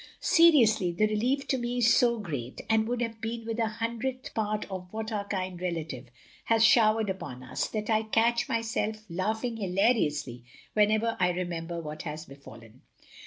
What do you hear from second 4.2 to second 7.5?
part of what our kind relative has showered upon